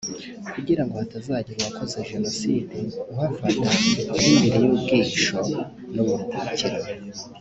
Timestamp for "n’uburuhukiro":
5.93-6.79